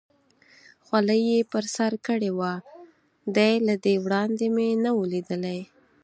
خولۍ 0.85 1.21
یې 1.29 1.37
پر 1.51 1.63
سر 1.75 1.91
کړې 2.05 2.31
وه، 2.39 2.53
دی 3.35 3.53
له 3.67 3.75
دې 3.83 3.95
وړاندې 4.05 4.45
مې 4.55 4.69
نه 4.83 4.91
و 4.97 5.01
لیدلی. 5.13 5.59